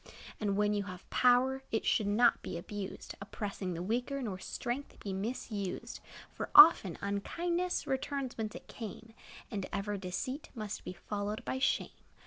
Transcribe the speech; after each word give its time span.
And 0.39 0.57
when 0.57 0.73
you 0.73 0.85
have 0.85 1.07
power, 1.11 1.61
It 1.71 1.85
should 1.85 2.07
not 2.07 2.41
be 2.41 2.57
abused, 2.57 3.13
Oppressing 3.21 3.75
the 3.75 3.83
weaker, 3.83 4.19
Nor 4.23 4.39
strength 4.39 4.99
be 4.99 5.13
misused. 5.13 5.99
For, 6.31 6.49
often, 6.55 6.97
unkindness 7.01 7.85
Returns 7.85 8.35
whence 8.35 8.55
it 8.55 8.67
came; 8.67 9.13
And 9.51 9.67
ever 9.71 9.97
deceit 9.97 10.49
must 10.55 10.83
Be 10.85 10.93
followed 10.93 11.45
by 11.45 11.59
shame. 11.59 11.91